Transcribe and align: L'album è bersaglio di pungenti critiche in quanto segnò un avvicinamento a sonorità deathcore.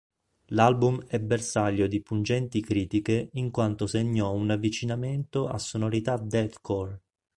L'album 0.47 1.05
è 1.05 1.19
bersaglio 1.19 1.85
di 1.85 2.01
pungenti 2.01 2.59
critiche 2.59 3.29
in 3.33 3.51
quanto 3.51 3.85
segnò 3.85 4.31
un 4.33 4.49
avvicinamento 4.49 5.45
a 5.47 5.59
sonorità 5.59 6.17
deathcore. 6.17 6.99